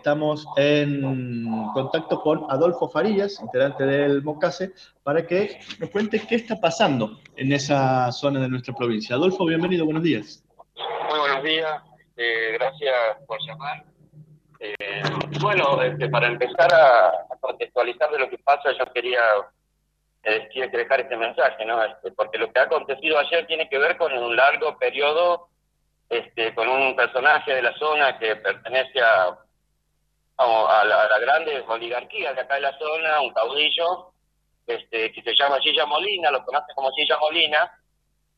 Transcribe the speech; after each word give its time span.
Estamos 0.00 0.46
en 0.56 1.02
contacto 1.74 2.20
con 2.20 2.46
Adolfo 2.50 2.88
Farías, 2.88 3.40
integrante 3.40 3.84
del 3.84 4.22
MOCASE, 4.22 4.70
para 5.02 5.26
que 5.26 5.58
nos 5.80 5.90
cuente 5.90 6.24
qué 6.24 6.36
está 6.36 6.54
pasando 6.60 7.18
en 7.34 7.52
esa 7.52 8.12
zona 8.12 8.38
de 8.38 8.48
nuestra 8.48 8.72
provincia. 8.72 9.16
Adolfo, 9.16 9.44
bienvenido, 9.44 9.84
buenos 9.84 10.04
días. 10.04 10.44
Muy 11.10 11.18
buenos 11.18 11.42
días, 11.42 11.82
eh, 12.16 12.52
gracias 12.52 12.94
por 13.26 13.40
llamar. 13.44 13.82
Eh, 14.60 15.02
bueno, 15.40 15.82
este, 15.82 16.08
para 16.08 16.28
empezar 16.28 16.72
a, 16.72 17.26
contextualizar 17.40 18.08
de 18.12 18.20
lo 18.20 18.30
que 18.30 18.38
pasa, 18.38 18.70
yo 18.78 18.92
quería 18.92 19.20
eh, 20.22 20.48
dejar 20.70 21.00
este 21.00 21.16
mensaje, 21.16 21.64
¿no? 21.66 21.82
Este, 21.82 22.12
porque 22.12 22.38
lo 22.38 22.52
que 22.52 22.60
ha 22.60 22.64
acontecido 22.64 23.18
ayer 23.18 23.48
tiene 23.48 23.68
que 23.68 23.78
ver 23.78 23.96
con 23.96 24.12
un 24.12 24.36
largo 24.36 24.78
periodo, 24.78 25.48
este, 26.08 26.54
con 26.54 26.68
un 26.68 26.94
personaje 26.94 27.52
de 27.52 27.62
la 27.62 27.76
zona 27.78 28.16
que 28.16 28.36
pertenece 28.36 29.00
a, 29.00 29.36
a, 30.38 30.84
la, 30.84 31.18
grande 31.18 31.64
oligarquía 31.66 32.32
de 32.32 32.40
acá 32.40 32.54
de 32.54 32.60
la 32.60 32.78
zona, 32.78 33.20
un 33.20 33.32
caudillo, 33.32 34.12
este, 34.66 35.12
que 35.12 35.22
se 35.22 35.34
llama 35.34 35.58
Gilla 35.60 35.86
Molina, 35.86 36.30
lo 36.30 36.44
conoce 36.44 36.72
como 36.74 36.92
Gilla 36.92 37.18
Molina, 37.18 37.72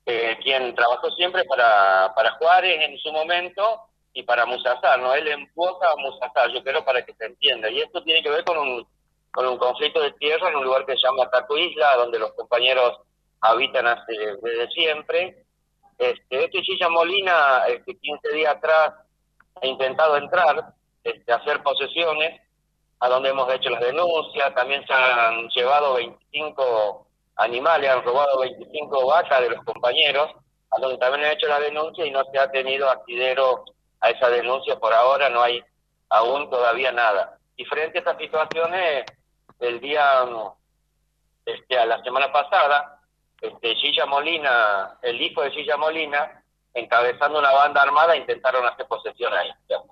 eh, 0.06 0.38
quien 0.42 0.74
trabajó 0.74 1.10
siempre 1.10 1.44
para, 1.44 2.12
para 2.14 2.32
Juárez 2.32 2.80
en 2.88 2.98
su 2.98 3.12
momento 3.12 3.82
y 4.12 4.22
para 4.22 4.46
Musasar, 4.46 4.98
¿no? 4.98 5.14
Él 5.14 5.28
empuja 5.28 5.91
a 5.92 5.96
Musasar, 5.96 6.50
yo 6.50 6.62
creo 6.64 6.84
para 6.84 7.05
que 7.05 7.14
se 7.14 7.27
entienda. 7.27 7.70
Y 7.70 7.80
esto 7.80 8.02
tiene 8.02 8.22
que 8.22 8.30
ver 8.30 8.44
con 8.44 8.58
un, 8.58 8.86
con 9.30 9.46
un 9.46 9.58
conflicto 9.58 10.00
de 10.00 10.12
tierra 10.12 10.48
en 10.48 10.56
un 10.56 10.64
lugar 10.64 10.86
que 10.86 10.94
se 10.94 11.02
llama 11.02 11.30
Taco 11.30 11.56
Isla, 11.56 11.96
donde 11.96 12.19
los 12.19 12.32
compañeros 12.32 12.98
habitan 13.41 13.86
desde 14.42 14.69
siempre. 14.70 15.44
Este, 15.98 16.44
este 16.44 16.62
Gilla 16.62 16.88
Molina, 16.88 17.64
este, 17.69 17.94
15 17.96 18.32
días 18.32 18.56
atrás, 18.56 18.94
ha 19.60 19.66
intentado 19.66 20.16
entrar, 20.16 20.72
este, 21.04 21.32
hacer 21.32 21.62
posesiones, 21.62 22.40
a 23.00 23.08
donde 23.08 23.30
hemos 23.30 23.52
hecho 23.52 23.70
las 23.70 23.80
denuncias, 23.80 24.54
también 24.54 24.86
se 24.86 24.92
han 24.92 25.48
llevado 25.48 25.94
25 25.94 27.06
animales, 27.36 27.91
han 27.91 28.05
robado 28.05 28.41
25 28.41 29.06
vacas 29.06 29.41
de 29.41 29.50
los 29.50 29.64
compañeros, 29.64 30.30
a 30.70 30.78
donde 30.78 30.98
también 30.98 31.25
han 31.25 31.33
hecho 31.33 31.48
la 31.48 31.60
denuncia 31.60 32.05
y 32.05 32.10
no 32.10 32.22
se 32.25 32.38
ha 32.38 32.50
tenido 32.50 32.91
asidero 32.91 33.64
a 34.00 34.10
esa 34.10 34.28
denuncia 34.28 34.78
por 34.78 34.92
ahora, 34.92 35.30
no 35.30 35.42
hay 35.42 35.62
aún 36.10 36.50
todavía 36.50 36.92
nada. 36.92 37.38
Y 37.56 37.64
frente 37.64 37.98
a 37.98 38.00
estas 38.00 38.19
situaciones, 38.19 39.05
el 39.58 39.80
día, 39.80 40.27
este, 41.47 41.78
a 41.78 41.86
la 41.86 42.03
semana 42.03 42.30
pasada, 42.32 43.00
este, 43.41 43.75
Gilla 43.77 44.06
Molina, 44.06 44.98
el 45.03 45.20
hijo 45.20 45.42
de 45.42 45.50
Gilla 45.53 45.77
Molina, 45.77 46.39
encabezando 46.74 47.38
una 47.38 47.52
banda 47.52 47.82
armada, 47.82 48.16
intentaron 48.16 48.66
hacer 48.66 48.86
posesión 48.86 49.32
ahí. 49.34 49.50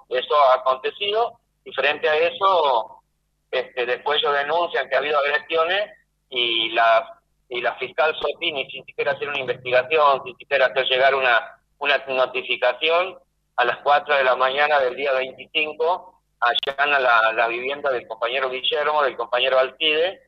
Eso 0.08 0.34
ha 0.36 0.54
acontecido 0.54 1.38
y 1.64 1.72
frente 1.72 2.08
a 2.08 2.16
eso, 2.16 3.02
este, 3.50 3.86
después 3.86 4.18
ellos 4.18 4.34
denuncian 4.34 4.88
que 4.88 4.94
ha 4.94 4.98
habido 4.98 5.18
agresiones 5.18 5.90
y 6.30 6.70
la 6.70 7.14
y 7.50 7.62
la 7.62 7.74
fiscal 7.76 8.14
Sotini, 8.20 8.70
sin 8.70 8.84
siquiera 8.84 9.12
hacer 9.12 9.26
una 9.26 9.38
investigación, 9.38 10.22
sin 10.22 10.36
siquiera 10.36 10.66
hacer 10.66 10.84
llegar 10.84 11.14
una, 11.14 11.58
una 11.78 11.96
notificación, 12.06 13.18
a 13.56 13.64
las 13.64 13.78
4 13.78 14.16
de 14.16 14.24
la 14.24 14.36
mañana 14.36 14.78
del 14.80 14.94
día 14.94 15.12
25 15.12 16.20
allana 16.40 17.00
la, 17.00 17.32
la 17.32 17.48
vivienda 17.48 17.90
del 17.90 18.06
compañero 18.06 18.48
Guillermo, 18.48 19.02
del 19.02 19.16
compañero 19.16 19.58
Alcide, 19.58 20.20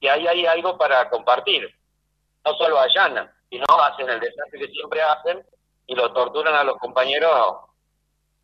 y 0.00 0.08
ahí 0.08 0.26
hay 0.26 0.46
algo 0.46 0.76
para 0.76 1.08
compartir. 1.08 1.72
No 2.44 2.54
solo 2.54 2.80
allanan, 2.80 3.32
sino 3.48 3.64
hacen 3.80 4.10
el 4.10 4.18
desastre 4.20 4.58
que 4.58 4.68
siempre 4.68 5.00
hacen 5.00 5.46
y 5.86 5.94
lo 5.94 6.12
torturan 6.12 6.54
a 6.54 6.64
los 6.64 6.76
compañeros 6.78 7.30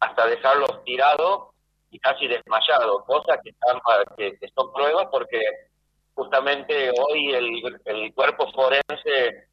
hasta 0.01 0.27
dejarlos 0.27 0.83
tirados 0.85 1.49
y 1.91 1.99
casi 1.99 2.29
desmayados, 2.29 3.05
cosas 3.05 3.39
que, 3.43 3.51
están, 3.51 3.81
que, 4.17 4.49
son 4.55 4.73
pruebas 4.73 5.09
porque 5.11 5.41
justamente 6.15 6.91
hoy 6.91 7.35
el, 7.35 7.81
el 7.85 8.15
cuerpo 8.15 8.51
forense 8.53 9.49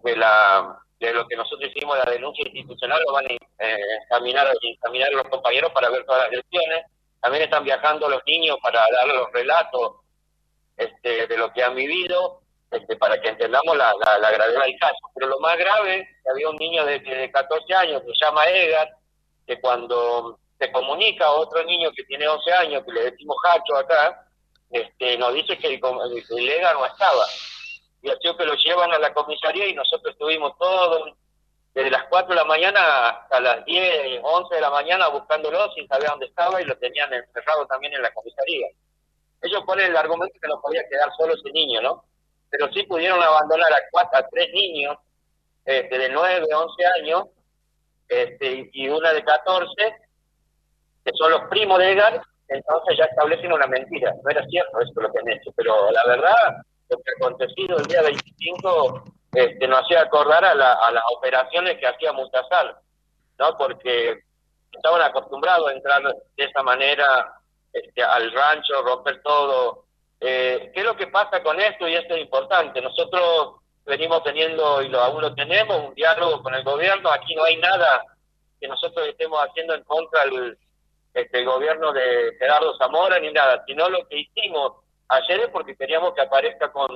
de 0.00 0.16
la 0.16 0.82
de 1.02 1.12
lo 1.12 1.26
que 1.26 1.36
nosotros 1.36 1.68
hicimos 1.74 1.98
la 1.98 2.10
denuncia 2.10 2.46
institucional 2.46 3.02
lo 3.04 3.12
van 3.12 3.26
a 3.26 3.32
eh, 3.32 3.76
examinar, 4.02 4.46
examinar 4.62 5.10
los 5.12 5.24
compañeros 5.24 5.72
para 5.72 5.90
ver 5.90 6.04
todas 6.04 6.22
las 6.22 6.30
lesiones. 6.30 6.86
También 7.20 7.44
están 7.44 7.64
viajando 7.64 8.08
los 8.08 8.22
niños 8.24 8.56
para 8.62 8.78
dar 8.80 9.08
los 9.08 9.32
relatos 9.32 9.96
este, 10.76 11.26
de 11.26 11.36
lo 11.36 11.52
que 11.52 11.64
han 11.64 11.74
vivido, 11.74 12.41
este, 12.72 12.96
para 12.96 13.20
que 13.20 13.28
entendamos 13.28 13.76
la, 13.76 13.92
la, 14.20 14.30
gravedad 14.30 14.64
del 14.64 14.78
caso. 14.78 14.98
Pero 15.14 15.28
lo 15.28 15.40
más 15.40 15.56
grave, 15.58 16.08
que 16.24 16.30
había 16.30 16.48
un 16.48 16.56
niño 16.56 16.84
de, 16.84 16.98
de 16.98 17.30
14 17.30 17.74
años 17.74 18.02
que 18.02 18.08
se 18.08 18.24
llama 18.24 18.44
Edgar, 18.46 18.88
que 19.46 19.60
cuando 19.60 20.38
se 20.58 20.72
comunica 20.72 21.26
a 21.26 21.32
otro 21.32 21.62
niño 21.64 21.90
que 21.94 22.04
tiene 22.04 22.26
11 22.26 22.52
años, 22.52 22.84
que 22.84 22.92
le 22.92 23.10
decimos 23.10 23.36
Hacho 23.44 23.76
acá, 23.76 24.26
este, 24.70 25.18
nos 25.18 25.34
dice 25.34 25.58
que 25.58 25.68
el, 25.68 25.80
el 26.38 26.48
Edgar 26.48 26.74
no 26.74 26.86
estaba 26.86 27.24
y 28.02 28.10
así 28.10 28.36
que 28.36 28.44
lo 28.44 28.54
llevan 28.54 28.92
a 28.92 28.98
la 28.98 29.14
comisaría 29.14 29.68
y 29.68 29.74
nosotros 29.74 30.12
estuvimos 30.12 30.58
todos 30.58 31.12
desde 31.72 31.90
las 31.90 32.04
4 32.08 32.28
de 32.28 32.34
la 32.34 32.44
mañana 32.44 33.08
hasta 33.08 33.40
las 33.40 33.64
10, 33.64 34.20
11 34.22 34.54
de 34.54 34.60
la 34.60 34.70
mañana 34.70 35.08
buscándolo 35.08 35.72
sin 35.72 35.86
saber 35.88 36.08
dónde 36.08 36.26
estaba 36.26 36.60
y 36.60 36.64
lo 36.64 36.76
tenían 36.78 37.12
encerrado 37.12 37.64
también 37.66 37.94
en 37.94 38.02
la 38.02 38.12
comisaría. 38.12 38.66
Ellos 39.40 39.62
ponen 39.64 39.86
el 39.86 39.96
argumento 39.96 40.38
que 40.40 40.48
no 40.48 40.60
podía 40.60 40.86
quedar 40.88 41.10
solo 41.16 41.34
ese 41.34 41.50
niño, 41.52 41.80
¿no? 41.80 42.04
Pero 42.52 42.70
sí 42.72 42.84
pudieron 42.84 43.20
abandonar 43.20 43.72
a, 43.72 43.78
cuatro, 43.90 44.20
a 44.20 44.28
tres 44.28 44.48
niños 44.52 44.96
este, 45.64 45.98
de 45.98 46.08
9, 46.10 46.46
11 46.54 46.86
años 47.00 47.24
este, 48.08 48.70
y 48.72 48.88
una 48.88 49.12
de 49.12 49.24
14, 49.24 49.74
que 51.04 51.12
son 51.14 51.30
los 51.30 51.48
primos 51.48 51.78
de 51.78 51.92
Edgar, 51.92 52.22
entonces 52.48 52.98
ya 52.98 53.04
establecen 53.04 53.52
una 53.52 53.66
mentira. 53.66 54.12
No 54.22 54.30
era 54.30 54.44
cierto 54.46 54.80
eso 54.80 55.00
lo 55.00 55.10
que 55.10 55.18
han 55.18 55.30
hecho, 55.30 55.50
pero 55.56 55.90
la 55.90 56.04
verdad 56.06 56.62
lo 56.90 56.98
que 56.98 57.10
ha 57.10 57.26
acontecido 57.26 57.78
el 57.78 57.86
día 57.86 58.02
25 58.02 59.04
este, 59.32 59.66
nos 59.66 59.80
hacía 59.80 60.02
acordar 60.02 60.44
a, 60.44 60.54
las 60.54 61.04
operaciones 61.16 61.78
que 61.78 61.86
hacía 61.86 62.12
Mutasal, 62.12 62.76
¿no? 63.38 63.56
Porque 63.56 64.20
estaban 64.70 65.00
acostumbrados 65.00 65.70
a 65.70 65.72
entrar 65.72 66.02
de 66.02 66.44
esa 66.44 66.62
manera 66.62 67.34
este, 67.72 68.02
al 68.02 68.30
rancho, 68.32 68.82
romper 68.82 69.22
todo. 69.22 69.86
Eh, 70.24 70.70
¿Qué 70.72 70.80
es 70.80 70.86
lo 70.86 70.96
que 70.96 71.08
pasa 71.08 71.42
con 71.42 71.60
esto? 71.60 71.88
Y 71.88 71.94
esto 71.94 72.14
es 72.14 72.22
importante. 72.22 72.80
Nosotros 72.80 73.56
venimos 73.84 74.22
teniendo, 74.22 74.80
y 74.82 74.88
lo, 74.88 75.00
aún 75.00 75.20
lo 75.20 75.34
tenemos, 75.34 75.88
un 75.88 75.94
diálogo 75.94 76.42
con 76.42 76.54
el 76.54 76.62
gobierno. 76.62 77.10
Aquí 77.10 77.34
no 77.34 77.44
hay 77.44 77.56
nada 77.56 78.04
que 78.60 78.68
nosotros 78.68 79.08
estemos 79.08 79.40
haciendo 79.40 79.74
en 79.74 79.82
contra 79.84 80.24
del 80.24 80.56
este, 81.14 81.44
gobierno 81.44 81.92
de 81.92 82.36
Gerardo 82.38 82.76
Zamora 82.78 83.18
ni 83.18 83.32
nada, 83.32 83.64
sino 83.66 83.88
lo 83.88 84.06
que 84.08 84.20
hicimos 84.20 84.82
Ayer 85.12 85.40
es 85.40 85.48
porque 85.48 85.76
queríamos 85.76 86.14
que 86.14 86.22
aparezca 86.22 86.72
con, 86.72 86.88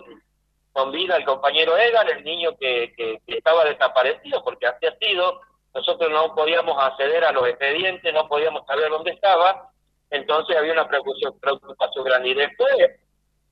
con 0.72 0.91
vida 0.91 1.16
el 1.16 1.25
compañero 1.26 1.76
Edgar, 1.76 2.10
el 2.10 2.25
niño 2.25 2.56
que, 2.58 2.94
que, 2.97 3.20
estaba 3.26 3.64
desaparecido, 3.64 4.43
porque 4.43 4.66
así 4.66 4.87
ha 4.87 4.97
sido. 4.97 5.43
Nosotros 5.75 6.10
no 6.10 6.34
podíamos 6.34 6.82
acceder 6.82 7.25
a 7.25 7.32
los 7.32 7.47
expedientes, 7.47 8.14
no 8.14 8.26
podíamos 8.26 8.64
saber 8.64 8.88
dónde 8.88 9.10
estaba, 9.10 9.70
entonces 10.08 10.56
había 10.56 10.72
una 10.72 10.88
preocupación, 10.88 11.38
preocupación 11.38 12.04
grande. 12.04 12.31
Y 12.31 12.34
después, 12.34 12.72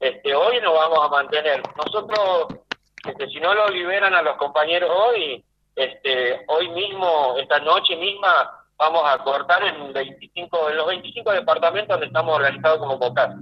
este, 0.04 0.34
hoy 0.34 0.60
nos 0.60 0.74
vamos 0.74 0.98
a 1.02 1.08
mantener. 1.08 1.62
Nosotros, 1.76 2.60
este, 3.06 3.26
si 3.28 3.40
no 3.40 3.54
lo 3.54 3.70
liberan 3.70 4.14
a 4.14 4.20
los 4.20 4.36
compañeros 4.36 4.90
hoy, 4.94 5.42
este, 5.74 6.44
hoy 6.48 6.68
mismo, 6.68 7.36
esta 7.38 7.58
noche 7.60 7.96
misma, 7.96 8.66
vamos 8.76 9.02
a 9.06 9.16
cortar 9.24 9.64
en 9.64 9.94
25, 9.94 10.68
en 10.68 10.76
los 10.76 10.86
25 10.88 11.32
departamentos 11.32 11.88
donde 11.88 12.08
estamos 12.08 12.36
organizados 12.36 12.80
como 12.80 12.98
COCAS. 12.98 13.34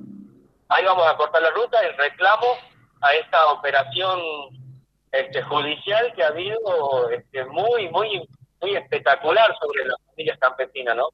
Ahí 0.68 0.84
vamos 0.84 1.04
a 1.04 1.16
cortar 1.16 1.42
la 1.42 1.50
ruta 1.50 1.84
en 1.84 1.98
reclamo 1.98 2.46
a 3.00 3.12
esta 3.14 3.52
operación 3.52 4.20
este, 5.10 5.42
judicial 5.42 6.12
que 6.14 6.22
ha 6.22 6.28
habido 6.28 7.10
este, 7.10 7.44
muy, 7.46 7.88
muy, 7.88 8.28
muy 8.60 8.76
espectacular 8.76 9.52
sobre 9.58 9.84
las 9.86 9.96
familias 10.06 10.38
campesinas, 10.38 10.94
¿no? 10.94 11.08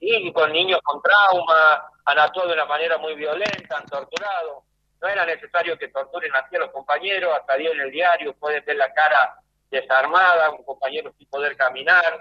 Y 0.00 0.30
con 0.34 0.52
niños 0.52 0.80
con 0.84 1.00
trauma, 1.00 1.88
han 2.04 2.18
actuado 2.18 2.48
de 2.48 2.54
una 2.54 2.66
manera 2.66 2.98
muy 2.98 3.14
violenta, 3.14 3.78
han 3.78 3.86
torturado. 3.86 4.64
No 5.02 5.08
era 5.08 5.26
necesario 5.26 5.76
que 5.76 5.88
torturen 5.88 6.32
así 6.36 6.54
a 6.54 6.60
los 6.60 6.70
compañeros, 6.70 7.34
hasta 7.34 7.56
dio 7.56 7.72
en 7.72 7.80
el 7.80 7.90
diario, 7.90 8.34
pueden 8.34 8.64
ver 8.64 8.76
la 8.76 8.92
cara 8.94 9.36
desarmada, 9.68 10.50
un 10.50 10.62
compañero 10.62 11.12
sin 11.18 11.28
poder 11.28 11.56
caminar. 11.56 12.20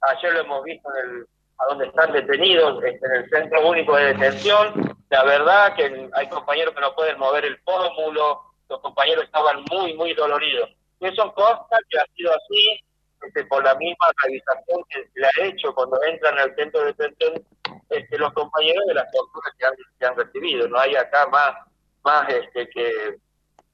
Ayer 0.00 0.32
lo 0.32 0.40
hemos 0.40 0.64
visto 0.64 0.88
en 0.96 1.10
el, 1.10 1.26
a 1.58 1.66
donde 1.66 1.86
están 1.88 2.10
detenidos, 2.10 2.82
este, 2.84 3.06
en 3.06 3.12
el 3.12 3.28
Centro 3.28 3.68
Único 3.68 3.96
de 3.96 4.14
Detención. 4.14 4.96
La 5.10 5.24
verdad 5.24 5.74
que 5.76 6.08
hay 6.14 6.28
compañeros 6.30 6.74
que 6.74 6.80
no 6.80 6.94
pueden 6.94 7.18
mover 7.18 7.44
el 7.44 7.60
pómulo, 7.60 8.40
los 8.70 8.80
compañeros 8.80 9.24
estaban 9.24 9.62
muy, 9.70 9.92
muy 9.94 10.14
doloridos. 10.14 10.70
Eso 11.00 11.34
consta 11.34 11.76
que 11.90 11.98
ha 11.98 12.06
sido 12.16 12.32
así 12.32 12.80
este, 13.26 13.44
por 13.44 13.62
la 13.62 13.74
misma 13.74 14.06
realización 14.22 14.82
que 14.88 15.06
le 15.14 15.26
ha 15.26 15.46
hecho 15.46 15.74
cuando 15.74 16.02
entran 16.04 16.38
al 16.38 16.54
centro 16.56 16.80
de 16.80 16.86
detención 16.86 17.44
este, 17.90 18.16
los 18.16 18.32
compañeros 18.32 18.84
de 18.86 18.94
las 18.94 19.10
torturas 19.12 19.52
que 19.98 20.06
han 20.06 20.16
recibido. 20.16 20.66
No 20.68 20.78
hay 20.78 20.96
acá 20.96 21.26
más, 21.26 21.56
más 22.04 22.28
este, 22.28 22.68
que, 22.68 23.16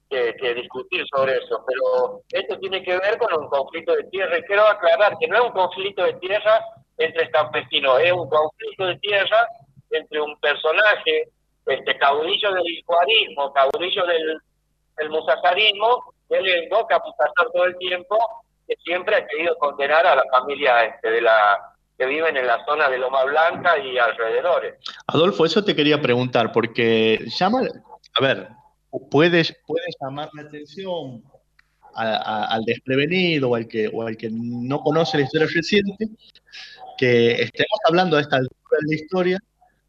que, 0.09 0.53
discutir 0.53 1.05
sobre 1.13 1.37
eso. 1.37 1.63
Pero 1.67 2.21
esto 2.29 2.57
tiene 2.59 2.83
que 2.83 2.97
ver 2.97 3.17
con 3.17 3.43
un 3.43 3.49
conflicto 3.49 3.95
de 3.95 4.03
tierra. 4.05 4.37
Y 4.37 4.43
quiero 4.43 4.65
aclarar 4.65 5.17
que 5.19 5.27
no 5.27 5.35
es 5.37 5.41
un 5.41 5.51
conflicto 5.51 6.03
de 6.03 6.13
tierra 6.13 6.63
entre 6.97 7.29
campesinos. 7.31 7.99
Es 8.01 8.11
un 8.11 8.29
conflicto 8.29 8.85
de 8.85 8.97
tierra 8.99 9.47
entre 9.91 10.21
un 10.21 10.39
personaje, 10.39 11.29
este 11.65 11.97
caudillo 11.97 12.53
del 12.53 12.83
juarismo, 12.85 13.53
caudillo 13.53 14.05
del, 14.05 14.39
del 14.97 15.09
musazarismo, 15.09 16.13
que 16.27 16.37
él 16.37 16.63
invoca 16.63 16.95
a 16.95 16.99
Musazar 16.99 17.51
todo 17.53 17.65
el 17.65 17.77
tiempo, 17.77 18.17
que 18.67 18.75
siempre 18.83 19.15
ha 19.15 19.27
querido 19.27 19.55
condenar 19.57 20.05
a 20.05 20.15
la 20.15 20.23
familia 20.31 20.85
este, 20.85 21.09
de 21.09 21.21
la 21.21 21.59
que 21.97 22.05
viven 22.05 22.37
en 22.37 22.47
la 22.47 22.63
zona 22.65 22.89
de 22.89 22.97
Loma 22.97 23.25
Blanca 23.25 23.77
y 23.77 23.97
alrededores. 23.97 24.75
Adolfo, 25.07 25.45
eso 25.45 25.65
te 25.65 25.75
quería 25.75 26.01
preguntar, 26.01 26.53
porque 26.53 27.19
llama, 27.37 27.59
a 28.17 28.21
ver, 28.21 28.49
puedes, 29.11 29.55
puede 29.65 29.85
llamar 30.01 30.29
la 30.33 30.43
atención 30.43 31.23
al 31.93 32.63
desprevenido 32.65 33.49
o 33.49 33.55
al, 33.55 33.67
que, 33.67 33.87
o 33.87 34.03
al 34.03 34.15
que 34.15 34.29
no 34.31 34.79
conoce 34.81 35.17
la 35.17 35.23
historia 35.23 35.47
reciente, 35.53 36.07
que 36.97 37.41
estemos 37.41 37.79
hablando 37.87 38.17
a 38.17 38.21
esta 38.21 38.37
altura 38.37 38.77
de 38.81 38.87
la 38.87 38.95
historia 38.95 39.39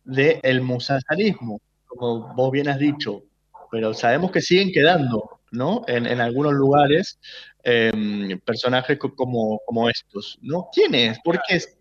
del 0.04 0.60
musazarismo, 0.62 1.60
como 1.86 2.34
vos 2.34 2.50
bien 2.50 2.68
has 2.68 2.78
dicho, 2.78 3.22
pero 3.70 3.94
sabemos 3.94 4.30
que 4.30 4.40
siguen 4.40 4.72
quedando, 4.72 5.40
¿no? 5.50 5.84
En, 5.86 6.06
en 6.06 6.20
algunos 6.20 6.54
lugares 6.54 7.18
em, 7.62 8.38
personajes 8.40 8.98
como, 8.98 9.60
como 9.66 9.88
estos, 9.88 10.38
¿no? 10.40 10.68
¿Quién 10.72 10.94
es? 10.94 11.18
¿Por 11.22 11.40
qué 11.46 11.56
es? 11.56 11.76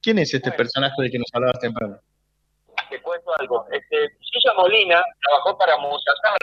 ¿Quién 0.00 0.18
es 0.18 0.32
este 0.32 0.52
personaje 0.52 1.02
de 1.02 1.10
que 1.10 1.18
nos 1.18 1.28
hablabas 1.32 1.58
temprano? 1.60 1.98
Te 2.90 3.02
cuento 3.02 3.30
algo. 3.38 3.66
Este, 3.70 4.08
Silla 4.20 4.54
Molina 4.56 5.02
trabajó 5.22 5.58
para 5.58 5.76
Musazar 5.78 6.38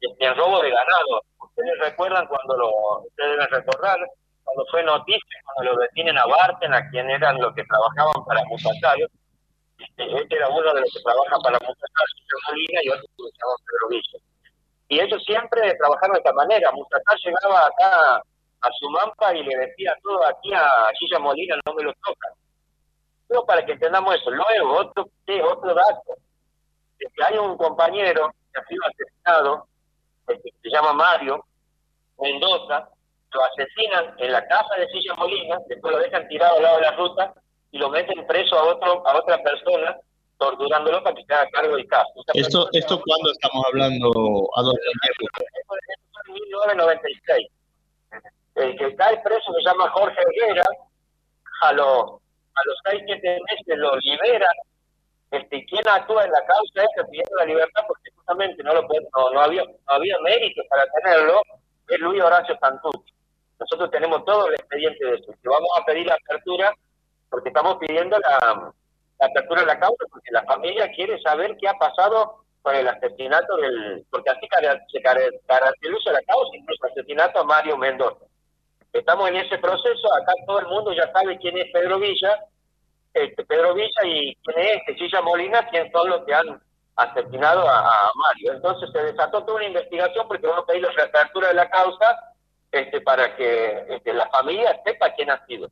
en 0.00 0.36
robo 0.36 0.60
de 0.62 0.70
ganado. 0.70 1.22
Ustedes 1.40 1.78
recuerdan 1.80 2.26
cuando 2.26 2.56
lo, 2.56 3.00
ustedes 3.00 3.30
deben 3.32 3.50
recordar, 3.50 3.98
cuando 4.44 4.64
fue 4.70 4.82
noticia, 4.82 5.40
cuando 5.44 5.72
lo 5.72 5.80
detienen 5.80 6.18
a 6.18 6.26
Barten, 6.26 6.74
a 6.74 6.88
quien 6.90 7.08
eran 7.10 7.40
los 7.40 7.54
que 7.54 7.64
trabajaban 7.64 8.24
para 8.26 8.44
Musazar. 8.44 8.96
Este, 9.78 10.16
este 10.16 10.36
era 10.36 10.48
uno 10.48 10.74
de 10.74 10.80
los 10.80 10.92
que 10.92 11.02
trabajan 11.02 11.40
para 11.42 11.58
Musazar, 11.58 12.06
Silla 12.14 12.36
Molina, 12.48 12.80
y 12.82 12.88
otro 12.90 13.06
que 13.16 13.22
se 13.22 13.38
llama 13.40 13.56
Pedro 13.66 13.88
Villa. 13.88 14.18
Y 14.88 15.00
ellos 15.00 15.22
siempre 15.24 15.74
trabajaron 15.74 16.14
de 16.14 16.20
esta 16.20 16.32
manera. 16.32 16.72
Musazar 16.72 17.16
llegaba 17.24 17.66
acá 17.66 18.22
a 18.62 18.68
su 18.78 18.90
mampa 18.90 19.34
y 19.34 19.42
le 19.42 19.56
decía 19.56 19.94
todo 20.02 20.26
aquí 20.26 20.52
a 20.52 20.68
Silla 20.98 21.18
Molina, 21.18 21.56
no 21.64 21.74
me 21.74 21.84
lo 21.84 21.92
tocan. 22.04 22.39
Pero 23.30 23.46
para 23.46 23.64
que 23.64 23.72
entendamos 23.72 24.12
eso. 24.16 24.30
Luego, 24.30 24.76
otro, 24.76 25.08
otro 25.48 25.74
dato, 25.74 26.16
es 26.98 27.12
que 27.14 27.24
hay 27.24 27.38
un 27.38 27.56
compañero 27.56 28.34
que 28.52 28.60
ha 28.60 28.64
sido 28.66 28.82
asesinado, 28.86 29.66
que 30.26 30.52
se 30.62 30.70
llama 30.70 30.92
Mario 30.92 31.44
Mendoza, 32.20 32.88
lo 33.32 33.44
asesinan 33.44 34.14
en 34.18 34.32
la 34.32 34.44
casa 34.48 34.74
de 34.76 34.88
Silla 34.88 35.14
Molina, 35.14 35.58
después 35.68 35.94
lo 35.94 36.00
dejan 36.00 36.26
tirado 36.26 36.56
al 36.56 36.62
lado 36.64 36.76
de 36.76 36.82
la 36.82 36.96
ruta 36.96 37.34
y 37.70 37.78
lo 37.78 37.88
meten 37.88 38.26
preso 38.26 38.58
a 38.58 38.64
otro 38.64 39.06
a 39.06 39.16
otra 39.16 39.40
persona, 39.44 39.96
torturándolo 40.36 41.00
para 41.04 41.14
que 41.14 41.24
se 41.24 41.32
haga 41.32 41.48
cargo 41.50 41.76
del 41.76 41.86
caso. 41.86 42.10
¿Esto, 42.34 42.68
¿Esto 42.72 43.00
cuándo 43.00 43.30
estamos 43.30 43.64
hablando, 43.68 44.10
Adolfo? 44.56 44.80
En 46.26 46.34
1996 46.34 47.48
el 48.56 48.76
que 48.76 48.86
está 48.86 49.10
preso 49.22 49.52
se 49.52 49.62
llama 49.64 49.90
Jorge 49.90 50.18
Herrera, 50.20 50.64
a 51.62 51.72
los, 51.72 52.20
a 52.60 52.66
los 52.66 52.78
seis, 52.84 53.02
siete 53.06 53.38
meses 53.48 53.78
lo 53.78 53.96
liberan, 53.96 54.54
este, 55.30 55.64
quien 55.66 55.86
actúa 55.88 56.24
en 56.24 56.32
la 56.32 56.44
causa 56.44 56.82
es 56.82 57.06
pidiendo 57.06 57.36
la 57.36 57.44
libertad 57.44 57.82
porque 57.86 58.10
justamente 58.14 58.62
no, 58.62 58.74
lo 58.74 58.82
no, 58.82 59.30
no, 59.32 59.40
había, 59.40 59.64
no 59.64 59.72
había 59.86 60.18
mérito 60.20 60.62
para 60.68 60.84
tenerlo, 61.00 61.40
es 61.88 61.98
Luis 62.00 62.22
Horacio 62.22 62.58
Santucci. 62.60 63.14
Nosotros 63.58 63.90
tenemos 63.90 64.24
todo 64.24 64.48
el 64.48 64.54
expediente 64.54 65.04
de 65.04 65.14
eso. 65.14 65.32
Vamos 65.44 65.70
a 65.78 65.84
pedir 65.84 66.06
la 66.06 66.14
apertura 66.14 66.72
porque 67.28 67.50
estamos 67.50 67.76
pidiendo 67.76 68.18
la, 68.18 68.72
la 69.20 69.26
apertura 69.26 69.60
de 69.60 69.66
la 69.66 69.78
causa 69.78 70.04
porque 70.10 70.32
la 70.32 70.42
familia 70.44 70.90
quiere 70.92 71.20
saber 71.20 71.56
qué 71.58 71.68
ha 71.68 71.74
pasado 71.74 72.40
con 72.62 72.74
el 72.74 72.88
asesinato 72.88 73.56
del, 73.56 74.04
porque 74.10 74.30
así 74.30 74.46
se 74.92 75.02
caracteriza 75.02 76.12
la 76.12 76.22
causa, 76.22 76.56
incluso 76.56 76.86
el 76.86 76.92
asesinato 76.92 77.40
a 77.40 77.44
Mario 77.44 77.76
Mendoza. 77.76 78.24
Estamos 78.92 79.28
en 79.28 79.36
ese 79.36 79.58
proceso, 79.58 80.14
acá 80.14 80.32
todo 80.46 80.58
el 80.58 80.66
mundo 80.66 80.92
ya 80.92 81.10
sabe 81.12 81.38
quién 81.38 81.56
es 81.58 81.70
Pedro 81.72 81.98
Villa, 81.98 82.44
este, 83.14 83.44
Pedro 83.44 83.74
Villa 83.74 84.02
y 84.04 84.34
quién 84.36 84.58
es 84.58 84.82
Cecilia 84.86 85.20
Molina, 85.22 85.68
quién 85.70 85.90
son 85.92 86.10
los 86.10 86.24
que 86.24 86.34
han 86.34 86.60
asesinado 86.96 87.68
a, 87.68 88.10
Mario. 88.14 88.52
Entonces 88.52 88.90
se 88.92 89.02
desató 89.02 89.44
toda 89.44 89.56
una 89.56 89.66
investigación 89.66 90.28
porque 90.28 90.46
vamos 90.46 90.64
a 90.64 90.66
pedir 90.66 90.82
la 90.82 90.92
reapertura 90.92 91.48
de 91.48 91.54
la 91.54 91.70
causa 91.70 92.34
este, 92.72 93.00
para 93.00 93.36
que 93.36 93.84
este, 93.88 94.12
la 94.12 94.28
familia 94.28 94.80
sepa 94.84 95.12
quién 95.14 95.30
ha 95.30 95.44
sido. 95.46 95.70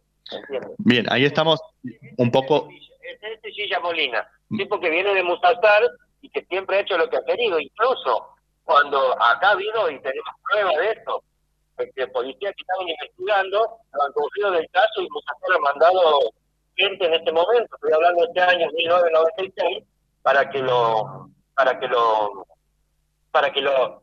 Bien, 0.78 1.06
ahí 1.10 1.24
estamos 1.24 1.60
un 2.16 2.30
poco... 2.30 2.68
Es 2.70 3.40
Cecilia 3.40 3.80
Molina, 3.80 4.28
tipo 4.50 4.78
que 4.78 4.90
viene 4.90 5.14
de 5.14 5.22
Musaltar 5.22 5.82
y 6.20 6.28
que 6.28 6.44
siempre 6.44 6.76
ha 6.76 6.80
hecho 6.80 6.98
lo 6.98 7.08
que 7.08 7.16
ha 7.16 7.24
querido, 7.24 7.58
incluso 7.58 8.28
cuando 8.64 9.16
acá 9.22 9.54
vino 9.54 9.88
y 9.88 9.98
tenemos 10.00 10.34
prueba 10.50 10.70
de 10.78 10.90
esto, 10.90 11.22
este, 11.78 12.06
policía 12.08 12.52
que 12.52 12.60
estaban 12.60 12.88
investigando, 12.88 13.78
han 13.92 14.12
cogido 14.12 14.50
del 14.50 14.68
caso 14.70 15.00
y 15.00 15.08
Musafar 15.08 15.56
ha 15.56 15.72
mandado 15.72 16.32
gente 16.78 17.06
en 17.06 17.14
este 17.14 17.32
momento, 17.32 17.74
estoy 17.74 17.92
hablando 17.92 18.22
de 18.22 18.28
este 18.28 18.40
año 18.40 18.68
1996, 18.72 19.84
para 20.22 20.48
que 20.48 20.58
lo, 20.60 21.28
para 21.54 21.78
que 21.78 21.88
lo, 21.88 22.46
para 23.32 23.52
que 23.52 23.60
lo, 23.60 24.02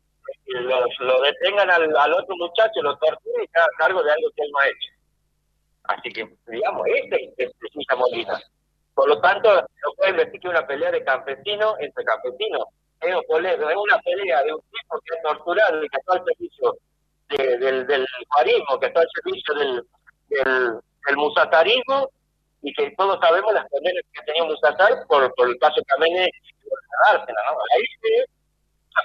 lo, 0.99 1.21
detengan 1.21 1.69
al, 1.71 2.13
otro 2.13 2.35
muchacho, 2.37 2.81
lo 2.81 2.97
torturen 2.97 3.43
y 3.43 3.47
se 3.47 3.59
haga 3.59 3.67
cargo 3.77 4.03
de 4.03 4.11
algo 4.11 4.29
que 4.35 4.43
él 4.43 4.51
no 4.51 4.59
ha 4.59 4.67
hecho. 4.67 4.91
Así 5.83 6.11
que, 6.11 6.27
digamos, 6.47 6.85
este 6.87 7.33
es 7.37 7.51
Cecilia 7.59 7.95
Molina. 7.97 8.39
Por 8.93 9.09
lo 9.09 9.19
tanto, 9.21 9.53
no 9.53 9.93
pueden 9.97 10.17
decir 10.17 10.47
una 10.47 10.65
pelea 10.65 10.91
de 10.91 11.03
campesinos 11.03 11.75
entre 11.79 12.03
campesinos. 12.03 12.65
Es, 13.01 13.13
una 13.13 13.99
pelea 13.99 14.43
de 14.43 14.53
un 14.53 14.61
tipo 14.61 14.99
que 15.05 15.15
es 15.15 15.21
torturado 15.21 15.83
y 15.83 15.89
que 15.89 15.97
está 15.97 16.13
al 16.13 16.23
servicio 16.25 16.77
del, 17.29 17.87
del 17.87 18.07
que 18.79 18.85
está 18.87 19.01
al 19.01 19.09
servicio 19.13 19.53
del, 19.53 19.83
del, 20.29 20.79
del 21.05 21.17
musatarismo 21.17 22.09
y 22.65 22.73
que 22.73 22.91
todos 22.97 23.19
sabemos 23.21 23.53
las 23.53 23.69
condenas 23.69 24.03
que 24.11 24.23
tenía 24.23 24.43
Musatar 24.43 25.05
por, 25.07 25.33
por 25.35 25.47
el 25.47 25.57
caso 25.59 25.81
Camene 25.87 26.25
y 26.25 26.67
por 26.67 26.79
dársela, 27.05 27.39
¿no? 27.51 27.57
Ahí 27.75 27.83
se 28.01 28.25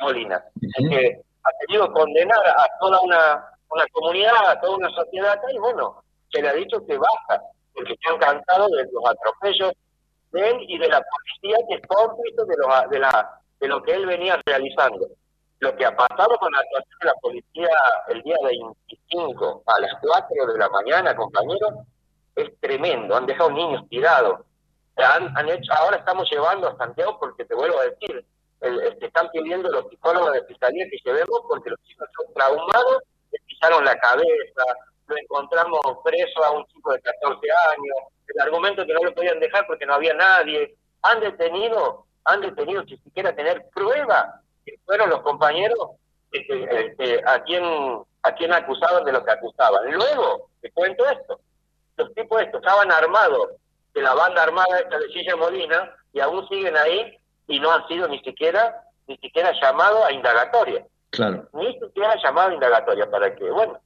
Molina, 0.01 0.43
que 0.89 1.21
ha 1.45 1.51
querido 1.61 1.93
condenar 1.93 2.47
a 2.47 2.67
toda 2.81 3.01
una, 3.03 3.45
una 3.71 3.85
comunidad, 3.93 4.49
a 4.49 4.61
toda 4.61 4.77
una 4.77 4.91
sociedad, 4.91 5.39
y 5.53 5.59
bueno, 5.59 6.03
se 6.31 6.41
le 6.41 6.49
ha 6.49 6.55
dicho 6.55 6.85
que 6.87 6.97
baja, 6.97 7.43
porque 7.75 7.95
se 8.01 8.11
han 8.11 8.19
cansado 8.19 8.69
de 8.69 8.85
los 8.93 9.05
atropellos 9.05 9.73
de 10.33 10.49
él 10.49 10.57
y 10.69 10.79
de 10.79 10.89
la 10.89 11.03
policía 11.03 11.59
que 11.69 11.75
es 11.75 11.83
cómplice 11.87 12.45
de 12.47 12.57
lo, 12.57 12.89
de, 12.89 12.99
la, 12.99 13.41
de 13.59 13.69
lo 13.69 13.83
que 13.83 13.93
él 13.93 14.07
venía 14.07 14.41
realizando. 14.47 15.07
Lo 15.59 15.77
que 15.77 15.85
ha 15.85 15.95
pasado 15.95 16.39
con 16.39 16.51
la 16.53 16.61
actuación 16.61 16.99
de 17.01 17.07
la 17.07 17.15
policía 17.15 17.69
el 18.09 18.23
día 18.23 18.37
25 18.43 19.63
a 19.67 19.81
las 19.81 19.93
4 20.01 20.53
de 20.53 20.59
la 20.59 20.69
mañana, 20.71 21.15
compañeros, 21.15 21.75
es 22.43 22.61
tremendo. 22.61 23.17
Han 23.17 23.27
dejado 23.27 23.51
niños 23.51 23.89
tirados. 23.89 24.41
Han, 24.97 25.37
han 25.37 25.49
hecho, 25.49 25.73
ahora 25.75 25.97
estamos 25.97 26.31
llevando 26.31 26.69
a 26.69 26.77
Santiago 26.77 27.19
porque 27.19 27.45
te 27.45 27.55
vuelvo 27.55 27.81
a 27.81 27.85
decir, 27.85 28.25
el, 28.61 28.99
están 29.01 29.31
pidiendo 29.31 29.71
los 29.71 29.89
psicólogos 29.89 30.33
de 30.33 30.45
fiscalía 30.45 30.87
que 30.91 30.99
llevemos 31.05 31.41
porque 31.49 31.71
los 31.71 31.81
chicos 31.85 32.09
son 32.17 32.35
traumados, 32.35 33.03
le 33.33 33.39
pisaron 33.47 33.85
la 33.85 33.97
cabeza, 33.99 34.63
lo 35.07 35.17
encontramos 35.17 35.81
preso 36.05 36.45
a 36.45 36.51
un 36.51 36.67
chico 36.67 36.93
de 36.93 37.01
14 37.01 37.47
años, 37.73 37.97
el 38.27 38.41
argumento 38.41 38.85
que 38.85 38.93
no 38.93 39.01
lo 39.03 39.15
podían 39.15 39.41
dejar 39.41 39.67
porque 39.67 39.87
no 39.87 39.95
había 39.95 40.15
nadie. 40.15 40.77
Han 41.03 41.21
detenido, 41.21 42.05
han 42.25 42.43
detenido 42.43 42.85
sin 42.85 43.03
siquiera 43.03 43.35
tener 43.35 43.65
prueba 43.75 44.43
fueron 44.85 45.11
los 45.11 45.21
compañeros 45.23 45.79
este, 46.33 46.87
este, 46.87 47.23
a 47.27 47.43
quien 47.43 47.65
a 48.23 48.35
quien 48.35 48.53
acusaban 48.53 49.05
de 49.05 49.13
lo 49.13 49.25
que 49.25 49.31
acusaban. 49.31 49.91
Luego, 49.91 50.51
te 50.61 50.71
cuento 50.73 51.09
esto, 51.09 51.41
los 52.01 52.15
tipos 52.15 52.41
estos 52.41 52.61
estaban 52.61 52.91
armados 52.91 53.51
de 53.95 54.03
la 54.03 54.15
banda 54.15 54.43
armada 54.43 54.79
esta 54.79 54.99
de 54.99 55.09
Silla 55.09 55.37
Molina 55.37 55.95
y 56.13 56.21
aún 56.21 56.47
siguen 56.49 56.77
ahí 56.77 57.19
y 57.47 57.61
no 57.61 57.73
han 57.73 57.87
sido 57.89 58.09
ni 58.09 58.21
siquiera 58.21 58.83
ni 59.07 59.17
siquiera 59.17 59.53
llamados 59.61 60.05
a 60.07 60.13
indagatoria. 60.13 60.87
Claro. 61.11 61.49
Ni 61.53 61.73
siquiera 61.81 62.15
llamado 62.23 62.51
a 62.51 62.55
indagatoria 62.55 63.11
para 63.11 63.35
que, 63.35 63.51
bueno, 63.51 63.81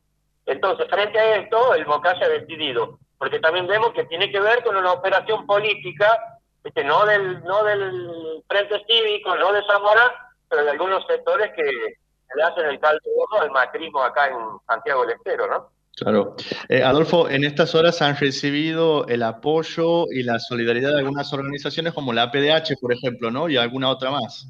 entonces 0.45 0.87
frente 0.91 1.19
a 1.19 1.37
esto 1.37 1.75
el 1.75 1.87
Mocaya 1.87 2.27
ha 2.27 2.29
decidido, 2.29 2.99
porque 3.17 3.41
también 3.41 3.67
vemos 3.67 3.95
que 3.95 4.05
tiene 4.05 4.31
que 4.31 4.41
ver 4.41 4.63
con 4.63 4.77
una 4.77 4.93
operación 4.93 5.47
política, 5.47 6.19
este, 6.63 6.85
no 6.85 7.07
del 7.07 7.43
no 7.45 7.65
del 7.65 8.43
Frente 8.47 8.85
Cívico, 8.87 9.35
no 9.37 9.53
de 9.53 9.65
Zamora, 9.67 10.35
pero 10.49 10.65
de 10.65 10.71
algunos 10.73 11.07
sectores 11.07 11.53
que 11.55 11.97
le 12.37 12.43
hacen 12.43 12.67
el 12.67 12.79
caldo 12.79 13.01
al 13.41 13.51
macrismo 13.51 14.03
acá 14.03 14.29
en 14.29 14.37
Santiago 14.67 15.07
del 15.07 15.17
Estero, 15.17 15.47
¿no? 15.47 15.71
Claro. 15.97 16.35
Eh, 16.69 16.83
Adolfo, 16.83 17.29
en 17.29 17.45
estas 17.45 17.75
horas 17.75 18.03
han 18.03 18.17
recibido 18.17 19.07
el 19.07 19.23
apoyo 19.23 20.07
y 20.11 20.23
la 20.25 20.39
solidaridad 20.41 20.91
de 20.91 20.99
algunas 20.99 21.33
organizaciones 21.33 21.93
como 21.93 22.13
la 22.13 22.31
PDH, 22.33 22.81
por 22.81 22.93
ejemplo, 22.93 23.31
¿no? 23.31 23.49
Y 23.49 23.57
alguna 23.57 23.91
otra 23.91 24.11
más. 24.11 24.47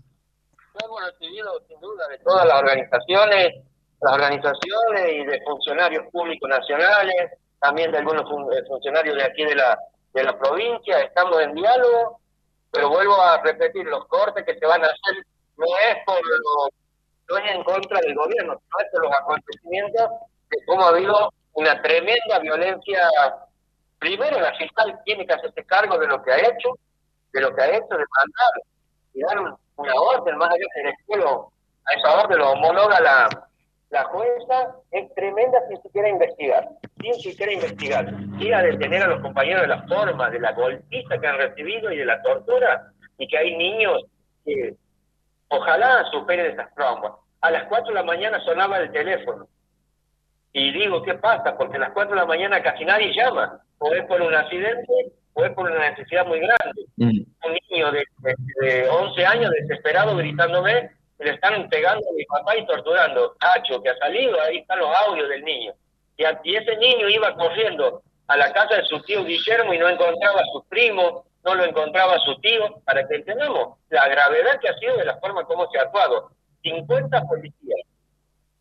hemos 0.83 1.01
recibido, 1.05 1.63
sin 1.69 1.79
duda, 1.81 2.09
de 2.09 2.19
todas 2.19 2.47
las 2.47 2.59
organizaciones, 2.61 3.55
las 4.01 4.13
organizaciones 4.13 5.13
y 5.13 5.25
de 5.25 5.41
funcionarios 5.45 6.05
públicos 6.11 6.49
nacionales, 6.49 7.33
también 7.61 7.93
de 7.93 7.99
algunos 7.99 8.25
funcionarios 8.69 9.17
de 9.17 9.25
aquí 9.25 9.45
de 9.45 9.55
la, 9.55 9.79
de 10.15 10.25
la 10.25 10.39
provincia. 10.39 11.01
Estamos 11.01 11.41
en 11.43 11.55
diálogo 11.55 12.21
pero 12.75 12.91
vuelvo 12.91 13.21
a 13.23 13.41
repetir, 13.41 13.87
los 13.87 14.05
cortes 14.07 14.45
que 14.45 14.59
se 14.59 14.67
van 14.67 14.83
a 14.83 14.87
hacer 14.87 15.25
no 15.57 15.67
es 15.89 15.97
por 16.05 16.19
no 17.31 17.39
es 17.39 17.55
en 17.55 17.63
contra 17.63 18.01
del 18.01 18.15
gobierno, 18.15 18.55
no 18.55 18.81
es 18.81 18.91
por 18.91 19.05
los 19.05 19.13
acontecimientos 19.15 20.11
ha 20.79 20.89
habido 20.89 21.33
una 21.55 21.81
tremenda 21.83 22.39
violencia. 22.41 23.01
Primero 23.99 24.41
la 24.41 24.55
fiscal 24.55 25.01
tiene 25.05 25.27
que 25.27 25.33
hacerse 25.33 25.65
cargo 25.65 25.99
de 25.99 26.07
lo 26.07 26.23
que 26.23 26.33
ha 26.33 26.39
hecho, 26.39 26.71
de 27.33 27.41
lo 27.41 27.55
que 27.55 27.63
ha 27.63 27.69
hecho, 27.69 27.89
de 27.89 28.05
mandar 28.17 28.53
y 29.15 29.21
dar 29.21 29.39
una 29.77 29.95
orden, 29.95 30.37
más 30.37 30.51
allá 30.51 30.67
del 30.77 30.93
estilo, 30.93 31.53
a 31.87 31.99
esa 31.99 32.25
orden 32.25 32.39
lo 32.39 32.53
homologa 32.53 33.01
la, 33.01 33.29
la 33.91 34.05
jueza, 34.05 34.77
es 34.91 35.15
tremenda 35.15 35.59
sin 35.69 35.81
siquiera 35.83 36.09
investigar, 36.09 36.69
sin 37.01 37.15
siquiera 37.15 37.53
investigar, 37.53 38.13
ir 38.41 38.55
a 38.55 38.63
detener 38.63 39.03
a 39.03 39.09
los 39.09 39.21
compañeros 39.21 39.63
de 39.63 39.69
la 39.69 39.83
forma, 39.85 40.31
de 40.31 40.41
la 40.41 40.53
golpiza 40.53 41.19
que 41.19 41.27
han 41.27 41.39
recibido 41.39 41.93
y 41.93 41.99
de 41.99 42.05
la 42.05 42.21
tortura, 42.23 42.93
y 43.19 43.29
que 43.29 43.39
hay 43.39 43.57
niños 43.57 44.05
que 44.45 44.75
ojalá 45.49 46.05
superen 46.11 46.53
esas 46.53 46.75
traumas. 46.75 47.13
A 47.41 47.51
las 47.51 47.65
4 47.69 47.89
de 47.89 47.95
la 47.95 48.03
mañana 48.03 48.41
sonaba 48.41 48.79
el 48.79 48.91
teléfono. 48.91 49.47
Y 50.57 50.71
digo, 50.71 51.03
¿qué 51.03 51.15
pasa? 51.15 51.57
Porque 51.59 51.77
a 51.77 51.81
las 51.81 51.93
4 51.93 52.15
de 52.15 52.21
la 52.21 52.27
mañana 52.27 52.63
casi 52.63 52.85
nadie 52.85 53.13
llama. 53.13 53.61
O 53.79 53.93
es 53.93 54.05
por 54.07 54.23
un 54.23 54.33
accidente 54.33 55.13
o 55.33 55.45
es 55.45 55.53
por 55.53 55.69
una 55.69 55.91
necesidad 55.91 56.25
muy 56.27 56.39
grande. 56.39 56.87
Mm. 56.97 57.25
Un 57.45 57.59
niño 57.71 57.91
de, 57.91 58.05
de, 58.61 58.89
11 58.89 59.27
años 59.27 59.51
desesperado 59.51 60.17
gritándome, 60.17 60.93
le 61.19 61.31
están 61.31 61.69
pegando 61.69 62.09
a 62.09 62.13
mi 62.15 62.25
papá 62.25 62.57
y 62.57 62.67
torturando. 62.67 63.35
Cacho, 63.41 63.83
que 63.83 63.91
ha 63.91 63.97
salido, 63.97 64.41
ahí 64.41 64.59
están 64.59 64.79
los 64.79 64.91
audios 65.09 65.29
del 65.29 65.43
niño. 65.45 65.73
Y, 66.17 66.23
y 66.23 66.55
ese 66.55 66.77
niño 66.77 67.09
iba 67.09 67.35
corriendo 67.35 68.03
a 68.29 68.37
la 68.37 68.53
casa 68.53 68.77
de 68.77 68.85
su 68.85 69.03
tío 69.03 69.25
Guillermo 69.25 69.75
y 69.75 69.79
no 69.79 69.89
encontraba 69.89 70.41
a 70.41 70.53
sus 70.53 70.65
primos, 70.67 71.25
no 71.45 71.57
lo 71.57 71.65
encontraba 71.65 72.17
su 72.21 72.41
tío, 72.41 72.81
para 72.85 73.05
que 73.09 73.17
entendamos 73.17 73.77
la 73.91 74.07
gravedad 74.09 74.61
que 74.61 74.69
ha 74.69 74.79
sido 74.79 74.97
de 74.99 75.05
la 75.05 75.17
forma 75.17 75.43
como 75.47 75.69
se 75.73 75.81
ha 75.81 75.83
actuado. 75.83 76.31
50 76.63 77.23
policías, 77.23 77.81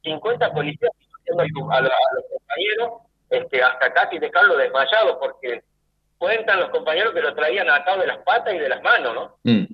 50 0.01 0.51
policías 0.53 0.91
a, 1.29 1.81
los 1.81 2.23
compañeros 2.31 3.01
este, 3.29 3.63
hasta 3.63 3.93
casi 3.93 4.19
dejarlo 4.19 4.57
desmayado, 4.57 5.19
porque 5.19 5.63
cuentan 6.17 6.59
los 6.59 6.69
compañeros 6.69 7.13
que 7.13 7.21
lo 7.21 7.33
traían 7.35 7.69
atado 7.69 8.01
de 8.01 8.07
las 8.07 8.19
patas 8.19 8.53
y 8.53 8.59
de 8.59 8.69
las 8.69 8.81
manos, 8.81 9.13
¿no? 9.13 9.37
Mm. 9.43 9.65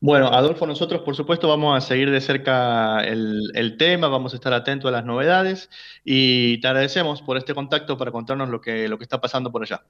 Bueno, 0.00 0.28
Adolfo, 0.28 0.66
nosotros 0.66 1.02
por 1.02 1.16
supuesto 1.16 1.48
vamos 1.48 1.76
a 1.76 1.86
seguir 1.86 2.10
de 2.10 2.20
cerca 2.20 3.00
el, 3.04 3.50
el, 3.54 3.76
tema, 3.76 4.08
vamos 4.08 4.32
a 4.32 4.36
estar 4.36 4.52
atentos 4.52 4.88
a 4.88 4.92
las 4.92 5.04
novedades 5.04 5.68
y 6.04 6.60
te 6.60 6.68
agradecemos 6.68 7.20
por 7.20 7.36
este 7.36 7.54
contacto 7.54 7.98
para 7.98 8.10
contarnos 8.10 8.48
lo 8.48 8.60
que, 8.60 8.88
lo 8.88 8.96
que 8.96 9.04
está 9.04 9.20
pasando 9.20 9.50
por 9.52 9.62
allá. 9.62 9.82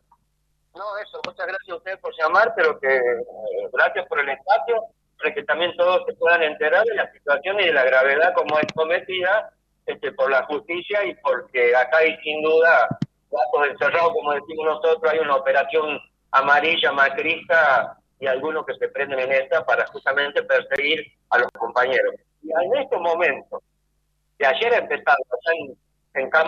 No, 0.75 0.85
eso, 0.99 1.21
muchas 1.25 1.47
gracias 1.47 1.69
a 1.69 1.77
ustedes 1.77 1.99
por 1.99 2.13
llamar, 2.19 2.53
pero 2.57 2.79
que 2.79 2.97
eh, 2.97 3.01
gracias 3.73 4.07
por 4.09 4.21
el 4.21 4.29
espacio, 4.29 4.83
para 5.19 5.35
que 5.35 5.43
también 5.45 5.75
todos 5.77 6.03
se 6.07 6.15
puedan 6.15 6.43
enterar 6.43 6.85
de 6.85 6.95
la 6.95 7.11
situación 7.13 7.61
y 7.61 7.67
de 7.67 7.73
la 7.73 7.85
gravedad 7.85 8.35
como 8.35 8.59
es 8.59 8.67
cometida 8.75 9.53
este, 9.87 10.13
por 10.13 10.31
la 10.31 10.45
justicia 10.47 11.05
y 11.05 11.15
porque 11.17 11.75
acá 11.75 11.99
hay 11.99 12.17
sin 12.19 12.43
duda 12.43 12.89
datos 13.31 13.69
encerrados, 13.71 14.13
como 14.13 14.33
decimos 14.33 14.67
nosotros, 14.67 15.13
hay 15.13 15.19
una 15.21 15.37
operación 15.37 16.01
amarilla, 16.33 16.93
macrista 16.93 17.97
y 18.19 18.27
algunos 18.27 18.65
que 18.67 18.75
se 18.75 18.89
prenden 18.89 19.21
en 19.21 19.33
esta 19.33 19.65
para 19.65 19.87
justamente 19.87 20.43
perseguir 20.43 21.07
a 21.31 21.39
los 21.39 21.51
compañeros. 21.53 22.15
Y 22.43 22.51
en 22.51 22.77
estos 22.77 23.01
momentos, 23.01 23.63
de 24.39 24.47
ayer 24.47 24.75
empezando 24.75 25.25
en, 25.53 25.77
en, 26.15 26.43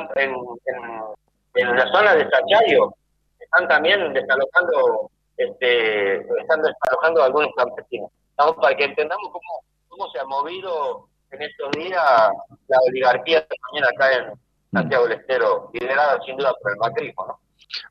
en, 1.54 1.76
la 1.76 1.87
zona 1.92 2.14
de 2.14 2.28
Sachayo, 2.30 2.95
están 3.38 3.68
también 3.68 4.12
desalojando, 4.12 5.11
este, 5.37 6.16
están 6.40 6.62
desalojando 6.62 7.23
algunos 7.23 7.50
campesinos. 7.57 8.11
Estamos 8.30 8.57
para 8.57 8.76
que 8.76 8.85
entendamos 8.85 9.30
cómo, 9.30 9.62
cómo 9.88 10.11
se 10.11 10.21
ha 10.21 10.25
movido 10.25 11.09
en 11.30 11.42
estos 11.42 11.71
días 11.73 12.30
la 12.69 12.79
oligarquía 12.87 13.47
también 13.47 13.85
acá 13.85 14.17
en 14.17 14.33
Santiago 14.73 15.05
del 15.09 15.19
Estero, 15.21 15.71
liderada 15.73 16.21
sin 16.25 16.37
duda 16.37 16.55
por 16.61 16.73
el 16.73 16.79
macrismo, 16.79 17.27
¿no? 17.27 17.41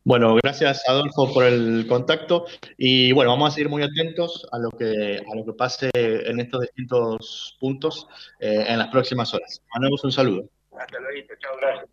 Bueno, 0.04 0.36
gracias 0.42 0.88
Adolfo 0.90 1.32
por 1.34 1.44
el 1.44 1.86
contacto 1.88 2.46
y 2.78 3.12
bueno, 3.12 3.32
vamos 3.32 3.50
a 3.50 3.56
seguir 3.56 3.70
muy 3.70 3.84
atentos 3.84 4.48
a 4.52 4.58
lo 4.58 4.72
que 4.72 5.22
a 5.32 5.36
lo 5.36 5.46
que 5.46 5.54
pase 5.54 5.92
en 5.94 6.40
estos 6.40 6.62
distintos 6.62 7.58
puntos 7.60 8.08
eh, 8.40 8.66
en 8.68 8.80
las 8.80 8.88
próximas 8.88 9.34
horas. 9.34 9.62
Mandamos 9.74 10.04
un 10.04 10.12
saludo. 10.12 10.50
Hasta 10.78 11.00
luego, 11.00 11.28
chao, 11.40 11.58
gracias. 11.60 11.90